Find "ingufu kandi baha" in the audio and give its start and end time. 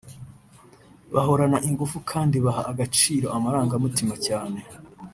1.69-2.61